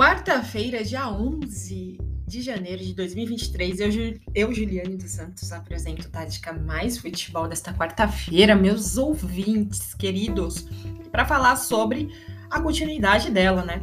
Quarta-feira, 0.00 0.82
dia 0.82 1.12
11 1.12 1.98
de 2.26 2.40
janeiro 2.40 2.82
de 2.82 2.94
2023, 2.94 3.80
eu, 3.80 3.88
eu, 4.34 4.54
Juliane 4.54 4.96
dos 4.96 5.10
Santos, 5.10 5.52
apresento 5.52 6.08
Tática 6.08 6.54
Mais 6.54 6.96
Futebol 6.96 7.46
desta 7.46 7.74
quarta-feira, 7.74 8.56
meus 8.56 8.96
ouvintes 8.96 9.92
queridos, 9.92 10.66
para 11.12 11.26
falar 11.26 11.54
sobre 11.56 12.08
a 12.48 12.58
continuidade 12.62 13.30
dela, 13.30 13.62
né? 13.62 13.82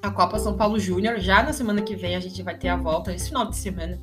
A 0.00 0.08
Copa 0.12 0.38
São 0.38 0.56
Paulo 0.56 0.78
Júnior, 0.78 1.18
já 1.18 1.42
na 1.42 1.52
semana 1.52 1.82
que 1.82 1.96
vem 1.96 2.14
a 2.14 2.20
gente 2.20 2.40
vai 2.44 2.56
ter 2.56 2.68
a 2.68 2.76
volta, 2.76 3.12
esse 3.12 3.26
final 3.26 3.50
de 3.50 3.56
semana, 3.56 4.00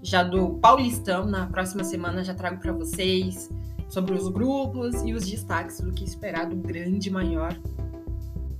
já 0.00 0.22
do 0.22 0.50
Paulistão. 0.60 1.26
Na 1.26 1.48
próxima 1.48 1.82
semana 1.82 2.22
já 2.22 2.34
trago 2.34 2.60
para 2.60 2.72
vocês 2.72 3.50
sobre 3.88 4.14
os 4.14 4.28
grupos 4.28 5.02
e 5.02 5.12
os 5.12 5.28
destaques 5.28 5.80
do 5.80 5.90
que 5.90 6.04
esperar 6.04 6.48
do 6.48 6.54
grande 6.54 7.10
maior 7.10 7.52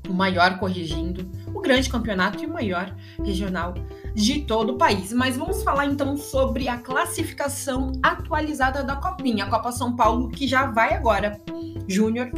o 0.09 0.13
maior 0.13 0.59
corrigindo, 0.59 1.29
o 1.55 1.61
grande 1.61 1.89
campeonato 1.89 2.43
e 2.43 2.47
o 2.47 2.53
maior 2.53 2.95
regional 3.23 3.75
de 4.15 4.43
todo 4.43 4.75
o 4.75 4.79
país. 4.79 5.13
Mas 5.13 5.37
vamos 5.37 5.63
falar 5.63 5.87
então 5.87 6.17
sobre 6.17 6.69
a 6.69 6.79
classificação 6.79 7.93
atualizada 8.03 8.83
da 8.83 8.97
Copinha, 8.97 9.45
a 9.45 9.51
Copa 9.51 9.73
São 9.73 9.95
Paulo, 9.97 10.29
que 10.29 10.47
já 10.47 10.67
vai 10.67 10.95
agora, 10.95 11.41
Júnior, 11.89 12.31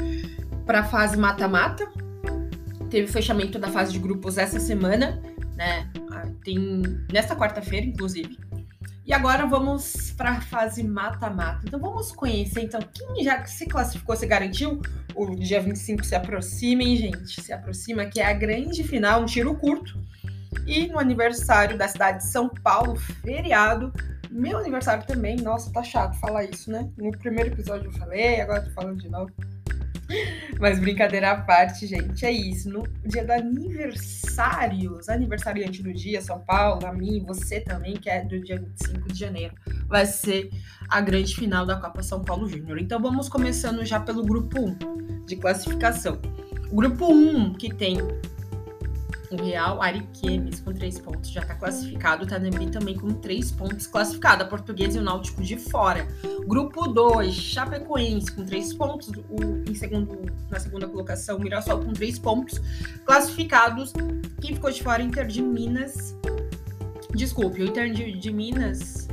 para 0.64 0.80
a 0.80 0.84
fase 0.84 1.16
mata-mata. 1.16 1.88
Teve 2.90 3.08
fechamento 3.08 3.58
da 3.58 3.68
fase 3.68 3.92
de 3.92 3.98
grupos 3.98 4.38
essa 4.38 4.60
semana, 4.60 5.20
né? 5.56 5.90
Ah, 6.12 6.26
tem 6.44 6.82
nesta 7.12 7.34
quarta-feira, 7.34 7.84
inclusive. 7.84 8.38
E 9.06 9.12
agora 9.12 9.46
vamos 9.46 10.10
para 10.16 10.32
a 10.32 10.40
fase 10.40 10.82
mata-mata. 10.82 11.60
Então 11.64 11.78
vamos 11.78 12.10
conhecer 12.10 12.62
então 12.62 12.80
quem 12.92 13.22
já 13.22 13.44
se 13.46 13.64
classificou, 13.66 14.16
se 14.16 14.26
garantiu. 14.26 14.82
O 15.14 15.36
dia 15.36 15.60
25 15.60 16.04
se 16.04 16.16
aproxima, 16.16 16.82
hein, 16.82 16.96
gente? 16.96 17.40
Se 17.40 17.52
aproxima, 17.52 18.06
que 18.06 18.20
é 18.20 18.26
a 18.26 18.32
grande 18.32 18.82
final, 18.82 19.22
um 19.22 19.26
tiro 19.26 19.54
curto. 19.54 19.96
E 20.66 20.88
no 20.88 20.98
aniversário 20.98 21.78
da 21.78 21.86
cidade 21.86 22.18
de 22.18 22.26
São 22.26 22.48
Paulo, 22.48 22.96
feriado. 22.96 23.92
Meu 24.28 24.58
aniversário 24.58 25.06
também. 25.06 25.36
Nossa, 25.36 25.72
tá 25.72 25.84
chato 25.84 26.18
falar 26.18 26.44
isso, 26.44 26.70
né? 26.72 26.90
No 26.96 27.12
primeiro 27.12 27.52
episódio 27.52 27.86
eu 27.86 27.92
falei, 27.92 28.40
agora 28.40 28.62
tô 28.62 28.70
falando 28.70 29.00
de 29.00 29.08
novo. 29.08 29.30
Mas 30.58 30.78
brincadeira 30.78 31.32
à 31.32 31.40
parte, 31.40 31.86
gente, 31.86 32.24
é 32.24 32.30
isso. 32.30 32.70
No 32.70 32.86
dia 33.04 33.24
do 33.24 33.32
aniversário, 33.32 34.92
os 34.92 35.08
aniversariantes 35.08 35.82
do 35.82 35.92
dia, 35.92 36.20
São 36.20 36.40
Paulo, 36.40 36.86
a 36.86 36.92
mim, 36.92 37.24
você 37.26 37.60
também, 37.60 37.94
que 37.94 38.08
é 38.08 38.24
do 38.24 38.40
dia 38.40 38.58
25 38.58 39.12
de 39.12 39.18
janeiro, 39.18 39.54
vai 39.88 40.06
ser 40.06 40.50
a 40.88 41.00
grande 41.00 41.34
final 41.34 41.66
da 41.66 41.76
Copa 41.76 42.02
São 42.02 42.22
Paulo 42.22 42.48
Júnior. 42.48 42.78
Então 42.78 43.00
vamos 43.00 43.28
começando 43.28 43.84
já 43.84 44.00
pelo 44.00 44.24
grupo 44.24 44.60
1 44.60 45.24
de 45.26 45.36
classificação. 45.36 46.20
O 46.70 46.76
grupo 46.76 47.12
1, 47.12 47.54
que 47.54 47.72
tem 47.72 47.98
o 49.30 49.36
Real 49.36 49.82
Ariquemes 49.82 50.60
com 50.60 50.72
três 50.72 50.98
pontos 50.98 51.30
já 51.30 51.40
está 51.40 51.54
classificado. 51.54 52.24
O 52.24 52.26
Tanemi 52.26 52.70
também 52.70 52.96
com 52.96 53.12
três 53.12 53.50
pontos 53.50 53.86
classificado. 53.86 54.42
A 54.42 54.46
Portuguesa 54.46 54.98
e 54.98 55.00
o 55.00 55.04
Náutico 55.04 55.42
de 55.42 55.56
fora. 55.56 56.06
Grupo 56.46 56.86
2, 56.86 57.34
Chapecoense 57.34 58.32
com 58.32 58.44
três 58.44 58.72
pontos. 58.72 59.08
O, 59.08 59.68
em 59.68 59.74
segundo, 59.74 60.32
na 60.50 60.60
segunda 60.60 60.86
colocação, 60.86 61.38
Mirassol 61.38 61.80
com 61.80 61.92
três 61.92 62.18
pontos 62.18 62.60
classificados. 63.04 63.92
Quem 64.40 64.54
ficou 64.54 64.70
de 64.70 64.82
fora? 64.82 65.02
Inter 65.02 65.26
de 65.26 65.42
Minas. 65.42 66.16
Desculpe, 67.14 67.62
o 67.62 67.66
Inter 67.66 67.92
de, 67.92 68.12
de 68.12 68.32
Minas. 68.32 69.05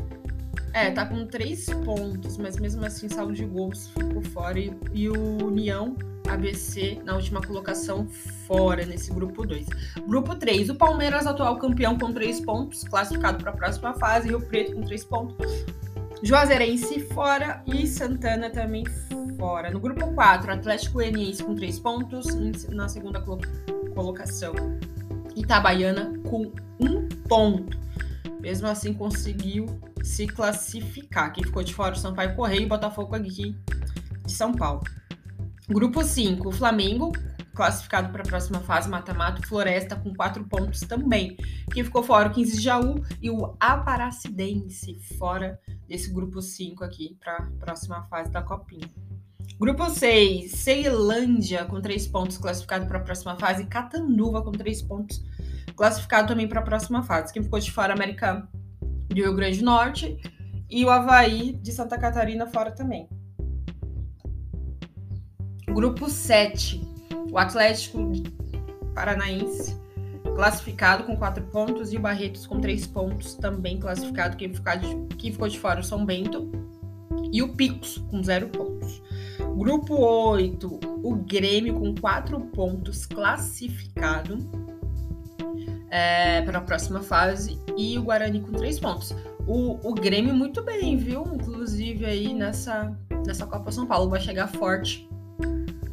É, 0.73 0.89
tá 0.89 1.05
com 1.05 1.25
três 1.27 1.67
pontos, 1.85 2.37
mas 2.37 2.57
mesmo 2.57 2.83
assim, 2.83 3.07
saldo 3.07 3.33
de 3.33 3.45
gols 3.45 3.89
ficou 3.89 4.23
fora. 4.23 4.59
E, 4.59 4.75
e 4.91 5.07
o 5.07 5.45
União 5.45 5.95
ABC 6.27 6.99
na 7.03 7.15
última 7.15 7.41
colocação 7.41 8.07
fora 8.47 8.85
nesse 8.85 9.11
grupo 9.13 9.45
2. 9.45 9.67
Grupo 10.07 10.35
3, 10.35 10.69
o 10.69 10.75
Palmeiras, 10.75 11.27
atual 11.27 11.57
campeão 11.57 11.97
com 11.97 12.11
3 12.11 12.41
pontos, 12.41 12.83
classificado 12.83 13.37
para 13.37 13.51
a 13.51 13.55
próxima 13.55 13.93
fase, 13.93 14.29
Rio 14.29 14.41
Preto 14.41 14.73
com 14.73 14.81
3 14.81 15.05
pontos. 15.05 15.65
Juazeirense 16.23 17.01
fora 17.01 17.61
e 17.67 17.85
Santana 17.85 18.49
também 18.49 18.83
fora. 19.37 19.69
No 19.69 19.79
grupo 19.79 20.11
4, 20.13 20.53
Atlético 20.53 20.93
Goianiense 20.93 21.43
com 21.43 21.53
3 21.53 21.79
pontos, 21.79 22.33
na 22.69 22.87
segunda 22.87 23.21
colocação. 23.93 24.53
Itabaiana 25.35 26.13
com 26.23 26.51
1 26.79 27.09
ponto. 27.27 27.77
Mesmo 28.39 28.67
assim, 28.67 28.93
conseguiu 28.93 29.65
se 30.03 30.27
classificar. 30.27 31.31
Quem 31.31 31.43
ficou 31.43 31.63
de 31.63 31.73
fora, 31.73 31.95
o 31.95 31.97
Sampaio 31.97 32.35
Correio 32.35 32.63
e 32.63 32.67
Botafogo 32.67 33.15
aqui 33.15 33.55
de 34.25 34.31
São 34.31 34.53
Paulo. 34.53 34.83
Grupo 35.67 36.03
5, 36.03 36.51
Flamengo, 36.51 37.13
classificado 37.53 38.09
para 38.11 38.21
a 38.21 38.25
próxima 38.25 38.59
fase, 38.59 38.89
mata-mata, 38.89 39.41
Floresta 39.47 39.95
com 39.95 40.13
quatro 40.13 40.43
pontos 40.43 40.81
também. 40.81 41.37
Quem 41.71 41.83
ficou 41.83 42.03
fora, 42.03 42.29
o 42.29 42.33
15 42.33 42.57
de 42.57 42.63
Jaú 42.63 43.03
e 43.21 43.29
o 43.29 43.55
Aparacidense, 43.59 44.99
fora 45.17 45.59
desse 45.87 46.11
grupo 46.11 46.41
5 46.41 46.83
aqui, 46.83 47.17
para 47.19 47.37
a 47.37 47.65
próxima 47.65 48.03
fase 48.03 48.29
da 48.29 48.41
Copinha. 48.41 48.91
Grupo 49.59 49.89
6, 49.89 50.51
Ceilândia 50.51 51.63
com 51.65 51.79
três 51.79 52.05
pontos, 52.07 52.37
classificado 52.37 52.85
para 52.87 52.97
a 52.97 53.01
próxima 53.01 53.37
fase, 53.37 53.65
Catanduva 53.65 54.41
com 54.41 54.51
três 54.51 54.81
pontos, 54.81 55.23
classificado 55.75 56.27
também 56.27 56.47
para 56.47 56.59
a 56.59 56.63
próxima 56.63 57.03
fase. 57.03 57.31
Quem 57.31 57.43
ficou 57.43 57.59
de 57.59 57.71
fora, 57.71 57.93
América 57.93 58.49
do 59.13 59.21
Rio 59.21 59.35
Grande 59.35 59.59
do 59.59 59.65
Norte 59.65 60.17
e 60.69 60.83
o 60.83 60.89
Havaí 60.89 61.53
de 61.53 61.71
Santa 61.71 61.97
Catarina 61.97 62.47
fora 62.47 62.71
também. 62.71 63.07
Grupo 65.67 66.09
7, 66.09 66.81
o 67.31 67.37
Atlético 67.37 68.11
Paranaense, 68.93 69.79
classificado 70.35 71.03
com 71.03 71.15
4 71.15 71.43
pontos, 71.45 71.93
e 71.93 71.97
o 71.97 71.99
Barretos 71.99 72.45
com 72.45 72.59
3 72.59 72.87
pontos, 72.87 73.33
também 73.35 73.79
classificado. 73.79 74.37
Quem, 74.37 74.53
ficou 74.53 74.77
de, 74.77 75.15
quem 75.15 75.31
ficou 75.31 75.47
de 75.47 75.59
fora 75.59 75.79
o 75.79 75.83
São 75.83 76.05
Bento. 76.05 76.51
E 77.31 77.41
o 77.41 77.55
Picos 77.55 77.97
com 78.09 78.21
0 78.21 78.49
pontos. 78.49 79.01
Grupo 79.55 79.95
8, 79.95 80.79
o 81.03 81.15
Grêmio 81.15 81.79
com 81.79 81.95
4 81.95 82.39
pontos, 82.39 83.05
classificado 83.05 84.37
é, 85.89 86.41
para 86.41 86.59
a 86.59 86.61
próxima 86.61 87.01
fase. 87.01 87.62
E 87.77 87.97
o 87.97 88.03
Guarani 88.03 88.41
com 88.41 88.51
3 88.51 88.79
pontos. 88.79 89.15
O, 89.47 89.79
o 89.87 89.93
Grêmio 89.93 90.33
muito 90.33 90.63
bem, 90.63 90.95
viu? 90.97 91.23
Inclusive 91.33 92.05
aí 92.05 92.33
nessa, 92.33 92.95
nessa 93.25 93.45
Copa 93.45 93.71
São 93.71 93.85
Paulo 93.85 94.09
vai 94.09 94.21
chegar 94.21 94.47
forte 94.47 95.07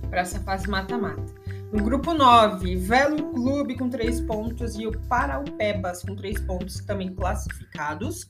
para 0.08 0.20
essa 0.20 0.40
fase 0.40 0.68
mata-mata. 0.68 1.40
No 1.72 1.84
grupo 1.84 2.12
9, 2.12 2.76
Velo 2.76 3.32
Clube 3.32 3.76
com 3.76 3.88
3 3.88 4.22
pontos 4.22 4.74
e 4.74 4.88
o 4.88 4.98
Paraupebas 5.02 6.02
com 6.02 6.16
3 6.16 6.40
pontos 6.40 6.80
também 6.80 7.14
classificados. 7.14 8.28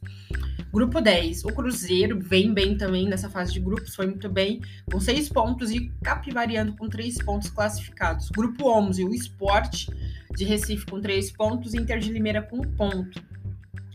Grupo 0.71 1.01
10, 1.01 1.45
o 1.45 1.49
Cruzeiro 1.49 2.21
vem 2.21 2.53
bem 2.53 2.77
também 2.77 3.09
nessa 3.09 3.31
fase 3.31 3.53
de 3.53 3.59
grupos, 3.59 3.95
foi 3.95 4.07
muito 4.07 4.29
bem, 4.29 4.61
com 4.93 5.01
6 5.01 5.31
pontos 5.31 5.71
e 5.71 5.91
Capivariando 6.03 6.77
com 6.77 6.89
3 6.89 7.17
pontos 7.25 7.51
classificados. 7.51 8.29
Grupo 8.29 8.69
11, 8.69 9.05
o 9.05 9.15
Sport 9.15 9.89
de 10.37 10.45
Recife 10.45 10.87
com 10.87 11.01
3 11.01 11.33
pontos 11.33 11.73
e 11.73 11.79
Inter 11.79 11.99
de 11.99 12.13
Limeira 12.13 12.43
com 12.43 12.59
1 12.59 12.77
ponto. 12.77 13.30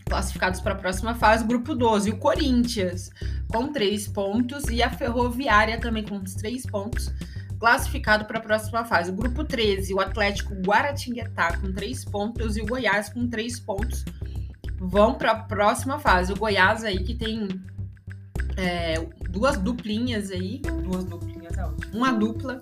Classificados 0.05 0.61
para 0.61 0.73
a 0.73 0.77
próxima 0.77 1.15
fase, 1.15 1.43
grupo 1.43 1.73
12, 1.73 2.11
o 2.11 2.17
Corinthians 2.17 3.09
com 3.47 3.71
3 3.71 4.07
pontos 4.09 4.65
e 4.65 4.83
a 4.83 4.89
Ferroviária 4.89 5.79
também 5.79 6.03
com 6.03 6.23
3 6.23 6.65
pontos 6.67 7.11
classificado 7.59 8.25
para 8.25 8.37
a 8.37 8.41
próxima 8.41 8.85
fase. 8.85 9.11
O 9.11 9.15
grupo 9.15 9.43
13, 9.43 9.93
o 9.93 9.99
Atlético 9.99 10.53
Guaratinguetá 10.55 11.57
com 11.57 11.71
3 11.71 12.05
pontos 12.05 12.57
e 12.57 12.61
o 12.61 12.65
Goiás 12.65 13.09
com 13.09 13.27
3 13.27 13.59
pontos 13.61 14.05
vão 14.77 15.15
para 15.15 15.31
a 15.31 15.35
próxima 15.35 15.99
fase. 15.99 16.33
O 16.33 16.35
Goiás 16.35 16.83
aí 16.83 17.03
que 17.03 17.15
tem 17.15 17.47
é, 18.57 18.95
duas 19.29 19.57
duplinhas 19.57 20.31
aí, 20.31 20.61
duas 20.83 21.05
duplinhas, 21.05 21.57
é 21.57 21.65
uma 21.93 22.11
dupla 22.11 22.61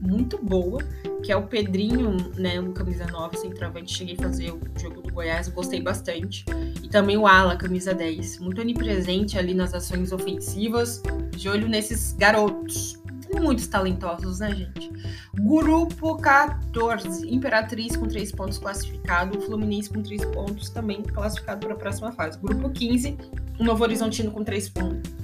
muito 0.00 0.42
boa, 0.42 0.82
que 1.24 1.32
é 1.32 1.36
o 1.36 1.42
Pedrinho, 1.46 2.16
né, 2.36 2.60
o 2.60 2.70
camisa 2.72 3.06
9, 3.06 3.38
centroavante, 3.38 3.96
cheguei 3.96 4.14
a 4.18 4.22
fazer 4.22 4.50
o 4.52 4.60
jogo 4.78 5.00
do 5.00 5.10
Goiás, 5.10 5.48
gostei 5.48 5.80
bastante. 5.80 6.44
E 6.82 6.88
também 6.88 7.16
o 7.16 7.26
Ala, 7.26 7.56
camisa 7.56 7.94
10, 7.94 8.40
muito 8.40 8.60
onipresente 8.60 9.38
ali 9.38 9.54
nas 9.54 9.72
ações 9.72 10.12
ofensivas, 10.12 11.02
de 11.30 11.48
olho 11.48 11.66
nesses 11.66 12.12
garotos 12.12 13.02
muitos 13.40 13.66
talentosos, 13.66 14.38
né, 14.38 14.54
gente? 14.54 14.92
Grupo 15.34 16.16
14, 16.18 17.28
Imperatriz 17.28 17.96
com 17.96 18.06
3 18.06 18.30
pontos 18.30 18.58
classificado, 18.58 19.40
Fluminense 19.40 19.90
com 19.90 20.02
3 20.02 20.24
pontos 20.26 20.70
também 20.70 21.02
classificado 21.02 21.66
para 21.66 21.74
a 21.74 21.78
próxima 21.78 22.12
fase. 22.12 22.38
Grupo 22.38 22.70
15, 22.70 23.16
o 23.58 23.64
Novo 23.64 23.82
Horizontino 23.82 24.30
com 24.30 24.44
3 24.44 24.68
pontos 24.68 25.23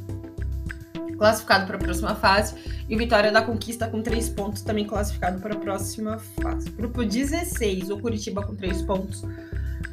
classificado 1.21 1.67
para 1.67 1.77
a 1.77 1.79
próxima 1.79 2.15
fase 2.15 2.55
e 2.89 2.95
o 2.95 2.99
Vitória 2.99 3.31
da 3.31 3.43
Conquista 3.43 3.87
com 3.87 4.01
3 4.01 4.31
pontos 4.31 4.63
também 4.63 4.87
classificado 4.87 5.39
para 5.39 5.53
a 5.53 5.59
próxima 5.59 6.19
fase. 6.41 6.71
Grupo 6.71 7.05
16, 7.05 7.91
o 7.91 7.99
Curitiba 7.99 8.43
com 8.43 8.55
3 8.55 8.81
pontos 8.81 9.23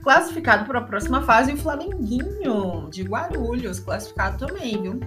classificado 0.02 0.66
para 0.66 0.80
a 0.80 0.84
próxima 0.84 1.22
fase 1.24 1.52
e 1.52 1.56
o 1.56 1.58
Flamenguinho 1.58 2.90
de 2.90 3.04
Guarulhos 3.04 3.78
classificado 3.82 4.48
também, 4.48 4.82
viu? 4.82 5.02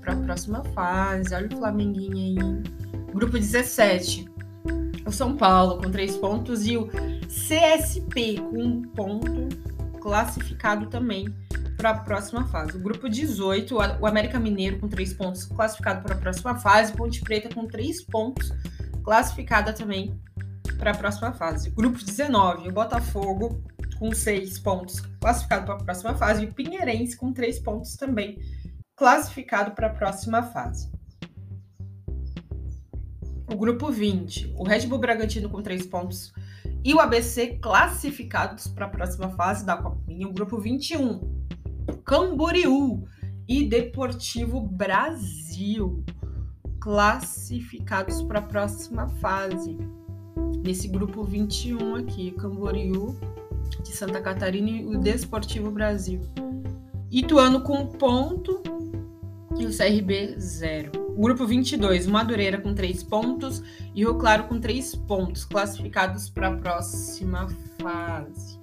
para 0.00 0.14
a 0.14 0.16
próxima 0.16 0.64
fase. 0.72 1.34
Olha 1.34 1.48
o 1.48 1.58
Flamenguinho 1.58 2.16
aí. 2.16 2.62
Grupo 3.12 3.32
17. 3.32 4.24
O 5.04 5.12
São 5.12 5.36
Paulo 5.36 5.82
com 5.82 5.90
três 5.90 6.16
pontos 6.16 6.66
e 6.66 6.78
o 6.78 6.88
CSP 7.26 8.36
com 8.40 8.62
um 8.62 8.82
ponto 8.82 9.48
classificado 10.00 10.86
também 10.86 11.26
para 11.76 11.90
a 11.90 11.98
próxima 12.00 12.46
fase. 12.46 12.76
O 12.76 12.80
grupo 12.80 13.08
18, 13.08 13.76
o 14.00 14.06
América 14.06 14.40
Mineiro 14.40 14.78
com 14.78 14.88
três 14.88 15.12
pontos 15.12 15.44
classificado 15.44 16.02
para 16.02 16.14
a 16.14 16.18
próxima 16.18 16.54
fase, 16.58 16.92
Ponte 16.92 17.20
Preta 17.20 17.54
com 17.54 17.66
três 17.66 18.02
pontos 18.02 18.52
classificada 19.04 19.72
também 19.72 20.20
para 20.78 20.90
a 20.90 20.96
próxima 20.96 21.32
fase. 21.32 21.70
Grupo 21.70 22.02
19, 22.02 22.68
o 22.68 22.72
Botafogo 22.72 23.62
com 23.98 24.12
seis 24.12 24.58
pontos 24.58 25.00
classificado 25.20 25.64
para 25.66 25.74
a 25.74 25.84
próxima 25.84 26.14
fase 26.14 26.44
e 26.44 26.46
o 26.46 26.52
Pinheirense 26.52 27.16
com 27.16 27.32
três 27.32 27.58
pontos 27.58 27.96
também 27.96 28.38
classificado 28.96 29.72
para 29.72 29.88
a 29.88 29.90
próxima 29.90 30.42
fase. 30.42 30.90
O 33.48 33.56
grupo 33.56 33.92
20, 33.92 34.54
o 34.56 34.64
Red 34.64 34.86
Bull 34.86 34.98
Bragantino 34.98 35.48
com 35.48 35.62
três 35.62 35.86
pontos 35.86 36.32
e 36.84 36.92
o 36.94 37.00
ABC 37.00 37.58
classificados 37.60 38.66
para 38.68 38.86
a 38.86 38.88
próxima 38.88 39.30
fase 39.30 39.64
da 39.64 39.76
Copinha. 39.76 40.26
O 40.26 40.32
grupo 40.32 40.58
21, 40.58 41.35
Camboriú 42.06 43.02
e 43.48 43.64
Deportivo 43.64 44.60
Brasil 44.60 46.04
classificados 46.80 48.22
para 48.22 48.38
a 48.38 48.42
próxima 48.42 49.08
fase. 49.08 49.76
Nesse 50.64 50.86
grupo 50.86 51.24
21 51.24 51.96
aqui, 51.96 52.30
Camboriú 52.30 53.18
de 53.82 53.88
Santa 53.88 54.20
Catarina 54.20 54.70
e 54.70 54.86
o 54.86 55.00
Desportivo 55.00 55.72
Brasil. 55.72 56.20
Ituano 57.10 57.62
com 57.62 57.86
ponto 57.86 58.62
e 59.58 59.66
o 59.66 59.76
CRB 59.76 60.38
zero. 60.38 60.92
Grupo 61.18 61.44
22, 61.44 62.06
Madureira 62.06 62.60
com 62.60 62.72
3 62.72 63.02
pontos 63.02 63.64
e 63.96 64.02
Rio 64.02 64.14
Claro 64.14 64.44
com 64.44 64.60
3 64.60 64.94
pontos, 64.94 65.44
classificados 65.44 66.28
para 66.28 66.48
a 66.48 66.56
próxima 66.56 67.48
fase. 67.80 68.60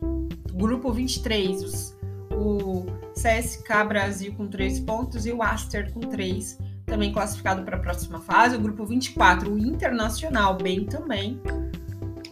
Grupo 0.53 0.93
23, 0.93 1.63
os, 1.63 2.02
o 2.35 2.85
CSK 3.13 3.83
Brasil 3.88 4.33
com 4.33 4.47
3 4.47 4.80
pontos 4.81 5.25
e 5.25 5.31
o 5.31 5.41
Aster 5.41 5.91
com 5.91 6.01
3, 6.01 6.57
também 6.85 7.12
classificado 7.12 7.63
para 7.63 7.77
a 7.77 7.80
próxima 7.80 8.19
fase. 8.19 8.56
O 8.56 8.59
grupo 8.59 8.85
24, 8.85 9.51
o 9.51 9.57
Internacional, 9.57 10.57
bem 10.57 10.85
também, 10.85 11.39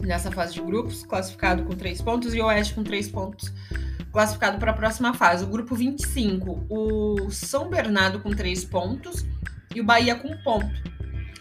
nessa 0.00 0.30
fase 0.30 0.54
de 0.54 0.60
grupos, 0.60 1.04
classificado 1.04 1.64
com 1.64 1.74
3 1.74 2.02
pontos, 2.02 2.34
e 2.34 2.40
o 2.40 2.46
Oeste 2.46 2.74
com 2.74 2.82
3 2.82 3.08
pontos, 3.08 3.52
classificado 4.12 4.58
para 4.58 4.72
a 4.72 4.74
próxima 4.74 5.14
fase. 5.14 5.44
O 5.44 5.48
grupo 5.48 5.74
25, 5.74 6.66
o 6.68 7.30
São 7.30 7.68
Bernardo 7.68 8.20
com 8.20 8.30
3 8.30 8.64
pontos 8.64 9.24
e 9.74 9.80
o 9.80 9.84
Bahia 9.84 10.14
com 10.16 10.28
um 10.28 10.42
ponto. 10.42 10.70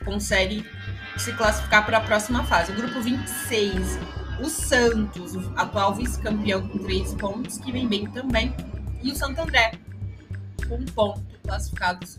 Consegue 0.05 0.65
se 1.17 1.33
classificar 1.33 1.85
para 1.85 1.97
a 1.97 2.01
próxima 2.01 2.43
fase. 2.43 2.71
O 2.71 2.75
grupo 2.75 3.01
26, 3.01 3.99
o 4.41 4.49
Santos, 4.49 5.35
o 5.35 5.53
atual 5.55 5.95
vice-campeão 5.95 6.67
com 6.67 6.79
3 6.79 7.13
pontos, 7.15 7.57
que 7.57 7.71
vem 7.71 7.87
bem 7.87 8.09
também, 8.11 8.53
e 9.01 9.11
o 9.11 9.15
Santo 9.15 9.41
André 9.41 9.71
com 10.67 10.75
um 10.75 10.85
ponto, 10.85 11.21
classificados 11.43 12.17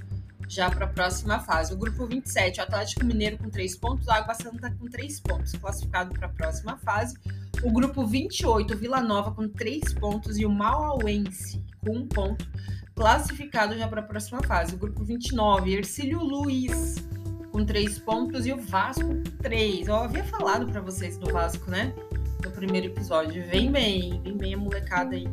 já 0.49 0.71
para 0.71 0.85
a 0.85 0.89
próxima 0.89 1.41
fase. 1.41 1.73
O 1.73 1.77
grupo 1.77 2.07
27, 2.07 2.61
o 2.61 2.63
Atlético 2.63 3.05
Mineiro 3.05 3.39
com 3.39 3.49
3 3.49 3.77
pontos, 3.77 4.07
o 4.07 4.11
Água 4.11 4.35
Santa 4.35 4.71
com 4.71 4.87
3 4.87 5.21
pontos, 5.21 5.53
classificado 5.53 6.13
para 6.13 6.27
a 6.27 6.31
próxima 6.31 6.77
fase. 6.79 7.17
O 7.63 7.73
grupo 7.73 8.07
28, 8.07 8.77
Vila 8.77 9.01
Nova 9.01 9.33
com 9.33 9.49
3 9.49 9.95
pontos 9.95 10.37
e 10.37 10.45
o 10.45 10.51
Mauauense 10.51 11.65
com 11.81 11.97
1 11.97 12.09
ponto, 12.09 12.47
classificado 12.95 13.77
já 13.79 13.89
para 13.89 14.01
a 14.01 14.05
próxima 14.05 14.43
fase. 14.43 14.75
O 14.75 14.79
grupo 14.79 15.03
29, 15.03 15.73
Ercílio 15.73 16.23
Luiz 16.23 16.97
com 17.51 17.65
3 17.65 17.99
pontos 18.01 18.47
e 18.47 18.53
o 18.53 18.61
Vasco 18.61 19.07
com 19.07 19.23
3. 19.43 19.89
Eu 19.89 19.97
havia 19.97 20.25
falado 20.25 20.67
para 20.67 20.81
vocês 20.81 21.17
do 21.17 21.33
Vasco, 21.33 21.71
né? 21.71 21.95
No 22.45 22.51
primeiro 22.51 22.87
episódio. 22.87 23.45
Vem 23.47 23.71
bem, 23.71 24.21
vem 24.23 24.37
bem 24.37 24.55
a 24.55 24.59
molecada 24.59 25.15
aí. 25.15 25.29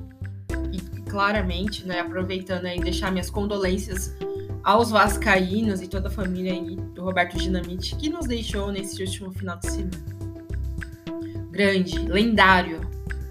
E 0.72 0.80
claramente, 1.10 1.86
né, 1.86 2.00
aproveitando 2.00 2.66
aí, 2.66 2.80
deixar 2.80 3.12
minhas 3.12 3.30
condolências 3.30 4.16
aos 4.64 4.92
vascaínos 4.92 5.82
e 5.82 5.88
toda 5.88 6.10
a 6.10 6.12
família 6.12 6.54
aí 6.54 6.76
do 6.76 7.04
Roberto 7.04 7.38
Dinamite 7.38 7.96
que 7.96 8.10
nos 8.10 8.28
deixou 8.28 8.72
nesse 8.72 9.02
último 9.02 9.32
final 9.32 9.58
de 9.58 9.72
semana. 9.72 10.20
Grande, 11.52 11.98
lendário, 12.00 12.82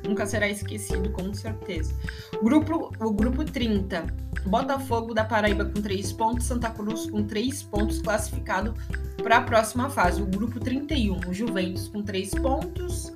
nunca 0.06 0.26
será 0.26 0.48
esquecido 0.48 1.10
com 1.10 1.32
certeza. 1.32 1.94
Grupo, 2.42 2.92
o 2.98 3.12
grupo 3.12 3.44
30, 3.44 4.06
Botafogo 4.46 5.14
da 5.14 5.24
Paraíba 5.24 5.64
com 5.64 5.80
3 5.80 6.12
pontos, 6.14 6.46
Santa 6.46 6.70
Cruz 6.70 7.08
com 7.10 7.22
3 7.22 7.62
pontos 7.64 8.00
classificado 8.00 8.74
para 9.22 9.38
a 9.38 9.42
próxima 9.42 9.90
fase. 9.90 10.22
O 10.22 10.26
grupo 10.26 10.58
31, 10.58 11.20
o 11.28 11.34
Juventus 11.34 11.88
com 11.88 12.02
3 12.02 12.30
pontos, 12.30 13.12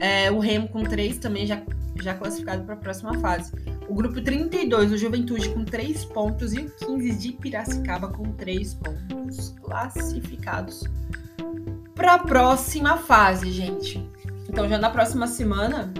é, 0.00 0.30
o 0.30 0.38
Remo 0.38 0.68
com 0.68 0.84
3 0.84 1.18
também 1.18 1.46
já, 1.46 1.62
já 2.00 2.14
classificado 2.14 2.64
para 2.64 2.74
a 2.74 2.78
próxima 2.78 3.18
fase. 3.20 3.52
O 3.88 3.94
grupo 3.94 4.20
32, 4.20 4.92
o 4.92 4.98
Juventude 4.98 5.48
com 5.50 5.64
3 5.64 6.04
pontos 6.06 6.52
e 6.52 6.60
o 6.60 6.70
15 6.70 7.18
de 7.18 7.32
Piracicaba 7.32 8.08
com 8.08 8.32
3 8.32 8.74
pontos 8.74 9.54
classificados 9.62 10.84
para 11.94 12.14
a 12.14 12.18
próxima 12.18 12.96
fase, 12.96 13.50
gente. 13.50 14.06
Então, 14.48 14.68
já 14.68 14.78
na 14.78 14.88
próxima 14.88 15.26
semana, 15.26 15.92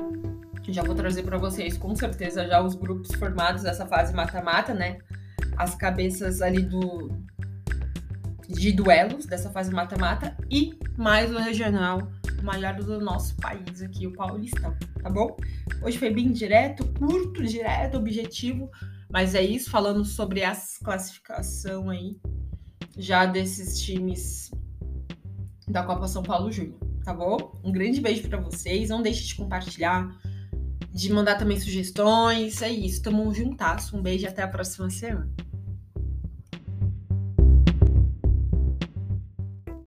já 0.69 0.83
vou 0.83 0.95
trazer 0.95 1.23
para 1.23 1.39
vocês 1.39 1.77
com 1.77 1.95
certeza 1.97 2.47
já 2.47 2.61
os 2.61 2.75
grupos 2.75 3.15
formados 3.17 3.63
dessa 3.63 3.87
fase 3.87 4.15
mata-mata, 4.15 4.75
né? 4.75 4.99
As 5.57 5.75
cabeças 5.75 6.41
ali 6.41 6.63
do 6.63 7.11
de 8.49 8.73
duelos 8.73 9.27
dessa 9.27 9.51
fase 9.51 9.71
mata-mata 9.71 10.35
e 10.51 10.79
mais 10.97 11.31
o 11.31 11.39
regional 11.39 12.09
maior 12.43 12.75
do 12.75 13.01
nosso 13.01 13.37
país 13.37 13.83
aqui, 13.83 14.07
o 14.07 14.13
Paulistão, 14.13 14.77
tá 15.03 15.11
bom? 15.11 15.37
Hoje 15.83 15.99
foi 15.99 16.11
bem 16.11 16.33
direto, 16.33 16.85
curto, 16.99 17.45
direto, 17.45 17.97
objetivo, 17.97 18.71
mas 19.11 19.35
é 19.35 19.43
isso, 19.43 19.71
falando 19.71 20.05
sobre 20.05 20.45
a 20.45 20.57
classificação 20.83 21.91
aí 21.91 22.17
já 22.97 23.27
desses 23.27 23.81
times 23.81 24.51
da 25.67 25.83
Copa 25.83 26.09
São 26.09 26.23
Paulo 26.23 26.51
Júnior, 26.51 26.79
tá 27.05 27.15
bom? 27.15 27.61
Um 27.63 27.71
grande 27.71 28.01
beijo 28.01 28.29
para 28.29 28.41
vocês, 28.41 28.89
não 28.91 29.03
deixe 29.03 29.27
de 29.27 29.35
compartilhar, 29.35 30.09
de 30.93 31.13
mandar 31.13 31.37
também 31.37 31.59
sugestões, 31.61 32.61
é 32.63 32.71
isso, 32.71 33.03
tamo 33.03 33.33
juntasso, 33.33 33.97
um 33.97 34.03
beijo 34.03 34.25
e 34.25 34.29
até 34.29 34.43
a 34.43 34.49
próxima 34.49 34.91
semana. 34.91 35.31